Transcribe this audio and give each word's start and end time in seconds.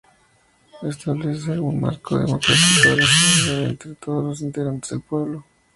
Establece 0.81 1.59
un 1.59 1.79
marco 1.79 2.17
democrático 2.17 2.87
de 2.95 3.03
solidaridad 3.05 3.69
entre 3.69 3.93
todos 3.93 4.23
los 4.25 4.41
integrantes 4.41 4.89
del 4.89 5.01
pueblo 5.01 5.27
gallego. 5.41 5.45